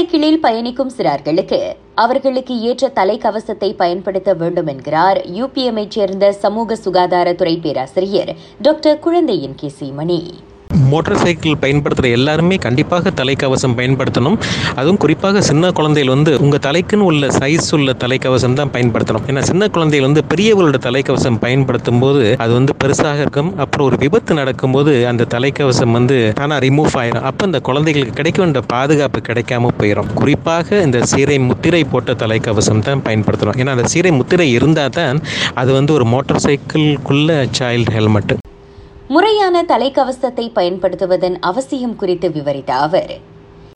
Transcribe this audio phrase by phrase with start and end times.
[0.00, 1.58] சைக்கிளில் பயணிக்கும் சிறார்களுக்கு
[1.94, 10.20] அவர்களுக்கு ஏற்ற தலைக்கவசத்தை பயன்படுத்த வேண்டும் என்கிறார் யூபிஎம்ஐ சேர்ந்த சமூக சுகாதாரத்துறை பேராசிரியர் டாக்டர் குழந்தையின் கே மணி.
[10.92, 14.36] மோட்டார் சைக்கிள் பயன்படுத்துகிற எல்லாருமே கண்டிப்பாக தலைக்கவசம் பயன்படுத்தணும்.
[14.80, 19.24] அதுவும் குறிப்பாக சின்ன குழந்தைகள் வந்து உங்கள் தலைக்குன்னு உள்ள சைஸ் உள்ள தலைக்கவசம் தான் பயன்படுத்தணும்.
[19.30, 23.50] ஏன்னா சின்ன குழந்தைகள் வந்து பெரியவர்களோட தலைக்கவசம் பயன்படுத்தும் போது அது வந்து பெருசாக இருக்கும்.
[23.64, 27.26] அப்புறம் ஒரு விபத்து நடக்கும்போது அந்த தலைக்கவசம் வந்து தானாக ரிமூவ் ஆயிரும்.
[27.30, 33.04] அப்போ அந்த குழந்தைகளுக்கு கிடைக்க வேண்டிய பாதுகாப்பு கிடைக்காம போயிடும் குறிப்பாக இந்த சீரை முத்திரை போட்ட தலைக்கவசம் தான்
[33.08, 33.58] பயன்படுத்தணும்.
[33.62, 35.20] ஏன்னா அந்த சீரை முத்திரை இருந்தால் தான்
[35.62, 38.34] அது வந்து ஒரு மோட்டார் சைக்கிள்குள்ள சைல்டு ஹெல்மெட்
[39.10, 43.12] முறையான தலைக்கவசத்தை பயன்படுத்துவதன் அவசியம் குறித்து விவரித்த அவர்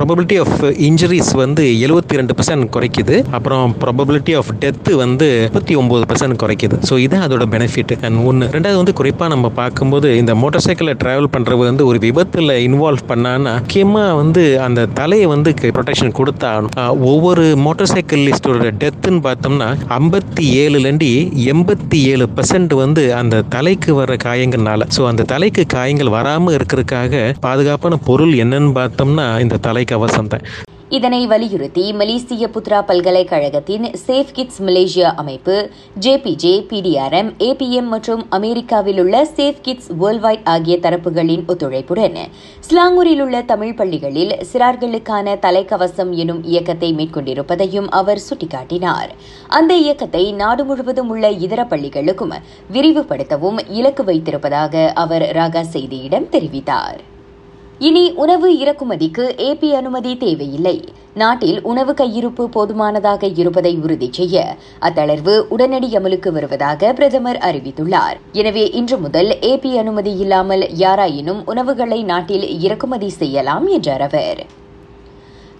[0.00, 3.16] ப்ராபபிலிட்டி ஆஃப் இன்ஜுரிஸ் வந்து எழுபத்தி ரெண்டு பர்சன்ட் குறைக்குது.
[3.36, 6.76] அப்புறம் ப்ராபபிலிட்டி ஆஃப் டெத்து வந்து முப்பத்தி ஒம்பது பர்சன்ட் குறைக்குது.
[6.88, 11.28] ஸோ இதுதான் அதோட பெனிஃபிட் அண்ட் ஒன்று ரெண்டாவது வந்து குறிப்பாக நம்ம பார்க்கும்போது இந்த மோட்டார் சைக்கிளில் ட்ராவல்
[11.34, 16.72] பண்ணுறது வந்து ஒரு விபத்தில் இன்வால்வ் பண்ணான்னா முக்கியமாக வந்து அந்த தலையை வந்து ப்ரொடெக்ஷன் கொடுத்தாகணும்
[17.10, 21.10] ஒவ்வொரு மோட்டார் சைக்கிளிஸ்டோட டெத்துன்னு பார்த்தோம்னா ஐம்பத்தி ஏழுலேருந்து
[21.54, 24.88] எண்பத்தி ஏழு பர்சன்ட் வந்து அந்த தலைக்கு வர காயங்கள்னால.
[24.98, 30.30] ஸோ அந்த தலைக்கு காயங்கள் வராமல் இருக்கிறதுக்காக பாதுகாப்பான பொருள் என்னன்னு பார்த்தோம்னா இந்த தலை கவசம்
[30.96, 35.56] இதனை வலியுறுத்தி மலேசிய புத்ரா பல்கலைக்கழகத்தின் சேஃப் கிட்ஸ் மலேசியா அமைப்பு
[36.04, 42.18] ஜேபிஜே பிடிஆர்எம் ஏபிஎம் மற்றும் அமெரிக்காவில் உள்ள சேஃப் கிட்ஸ் வேர்ல்ட் வைட் ஆகிய தரப்புகளின் ஒத்துழைப்புடன்
[42.68, 49.12] ஸ்லாங்கூரில் உள்ள தமிழ் பள்ளிகளில் சிறார்களுக்கான தலைக்கவசம் எனும் இயக்கத்தை மேற்கொண்டிருப்பதையும் அவர் சுட்டிக்காட்டினார்.
[49.60, 52.34] அந்த இயக்கத்தை நாடு முழுவதும் உள்ள இதர பள்ளிகளுக்கும்
[52.72, 57.00] விரிவுபடுத்தவும் இலக்கு வைத்திருப்பதாக அவர் ராகா செய்தியிடம் தெரிவித்தார்.
[57.88, 60.74] இனி உணவு இறக்குமதிக்கு ஏபி அனுமதி தேவையில்லை.
[61.14, 68.18] நாட்டில் உணவு கையிருப்பு போதுமானதாக இருப்பதை உறுதி செய்ய அத்தளர்வு உடனடி அமலுக்கு வருவதாக பிரதமர் அறிவித்துள்ளார்.
[68.32, 74.42] எனவே இன்று முதல் ஏபி அனுமதி இல்லாமல் யாராயினும் உணவுகளை நாட்டில் இறக்குமதி செய்யலாம் என்றார் அவர்.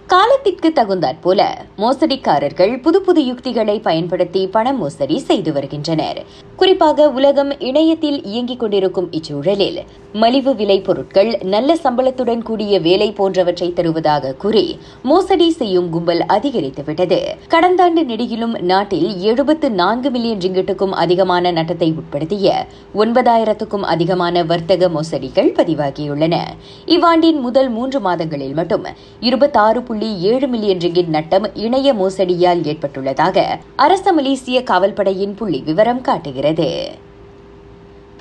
[0.07, 1.41] காலத்திற்கு தகுந்தாற்போல
[1.77, 6.19] மோசடிக்காரர்கள் புது புது யுக்திகளை பயன்படுத்தி பண மோசடி செய்து வருகின்றனர்.
[6.61, 9.77] குறிப்பாக உலகம் இணையத்தில் இயங்கிக் கொண்டிருக்கும் இச்சூழலில்.
[10.13, 17.19] மலிவு விலை பொருட்கள் நல்ல சம்பளத்துடன் கூடிய வேலை போன்றவற்றை தருவதாக கூறி மோசடி செய்யும் கும்பல் அதிகரித்துவிட்டது.
[17.47, 22.51] கடந்த ஆண்டு நெடுகிலும் நாட்டில் எழுபத்து நான்கு மில்லியன் ரிங்கிட்டுக்கும் அதிகமான நட்டத்தை உட்படுத்திய
[22.95, 26.37] ஒன்பதாயிரத்துக்கும் அதிகமான வர்த்தக மோசடிகள் பதிவாகியுள்ளன.
[26.85, 28.85] இவ்வாண்டின் முதல் மூன்று மாதங்களில் மட்டும்
[29.19, 36.49] இருபத்தாறு புள்ளி ஏழு மில்லியன் ரிங்கிட் நட்டம் இணைய மோசடியால் ஏற்பட்டுள்ளதாக அரச மலேசிய காவல்படையின் புள்ளி விவரம் காட்டுகிறது.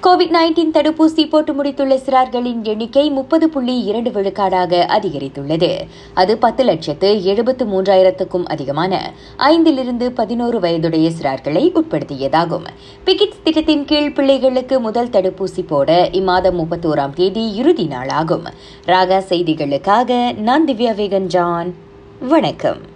[0.03, 5.77] கோவிட் நைன்டீன் தடுப்பூசி போட்டு முடித்துள்ள சிறார்களின் எண்ணிக்கை முப்பது புள்ளி இரண்டு விழுக்காடாக அதிகரித்துள்ளது.
[6.15, 12.67] அது பத்து லட்சத்து எழுபத்து மூன்றாயிரத்துக்கும் அதிகமான ஐந்திலிருந்து பதினோரு வயதுடைய சிறார்களை உட்படுத்தியதாகும்.
[13.05, 18.47] பிகிட்ஸ் திட்டத்தின் கீழ் பிள்ளைகளுக்கு முதல் தடுப்பூசி போட இம்மாதம் முப்பத்தோராம் தேதி இறுதி நாளாகும்.
[18.87, 21.75] ராகா செய்திகளுக்காக நான் திவ்யா வேகன் ஜான்.
[22.21, 22.90] வணக்கம்.